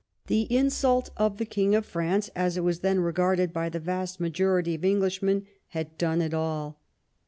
The 0.25 0.47
insult 0.51 1.11
of 1.15 1.37
the 1.37 1.45
King 1.45 1.75
of 1.75 1.85
France, 1.85 2.31
as 2.35 2.57
it 2.57 2.63
was 2.63 2.79
then 2.79 3.01
regarded 3.01 3.53
by 3.53 3.69
the 3.69 3.79
vast 3.79 4.19
majority 4.19 4.73
of 4.73 4.83
Englishmen, 4.83 5.45
had 5.67 5.95
done 5.99 6.23
it 6.23 6.33
all. 6.33 6.79